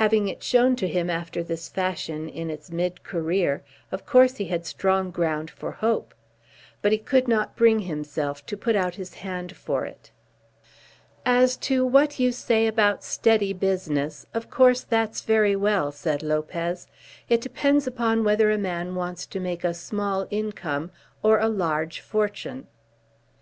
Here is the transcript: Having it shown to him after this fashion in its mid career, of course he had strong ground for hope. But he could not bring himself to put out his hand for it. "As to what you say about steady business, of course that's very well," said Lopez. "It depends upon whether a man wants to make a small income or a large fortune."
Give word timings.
Having 0.00 0.28
it 0.28 0.42
shown 0.42 0.74
to 0.76 0.88
him 0.88 1.10
after 1.10 1.42
this 1.42 1.68
fashion 1.68 2.30
in 2.30 2.48
its 2.48 2.70
mid 2.70 3.02
career, 3.02 3.62
of 3.92 4.06
course 4.06 4.36
he 4.36 4.46
had 4.46 4.64
strong 4.64 5.10
ground 5.10 5.50
for 5.50 5.70
hope. 5.70 6.14
But 6.80 6.92
he 6.92 6.96
could 6.98 7.28
not 7.28 7.56
bring 7.56 7.80
himself 7.80 8.46
to 8.46 8.56
put 8.56 8.74
out 8.74 8.94
his 8.94 9.16
hand 9.16 9.54
for 9.54 9.84
it. 9.84 10.10
"As 11.26 11.58
to 11.58 11.84
what 11.84 12.18
you 12.18 12.32
say 12.32 12.66
about 12.66 13.04
steady 13.04 13.52
business, 13.52 14.24
of 14.32 14.48
course 14.48 14.80
that's 14.80 15.20
very 15.20 15.54
well," 15.54 15.92
said 15.92 16.22
Lopez. 16.22 16.86
"It 17.28 17.42
depends 17.42 17.86
upon 17.86 18.24
whether 18.24 18.50
a 18.50 18.56
man 18.56 18.94
wants 18.94 19.26
to 19.26 19.40
make 19.40 19.62
a 19.62 19.74
small 19.74 20.26
income 20.30 20.90
or 21.22 21.38
a 21.38 21.48
large 21.50 22.00
fortune." 22.00 22.66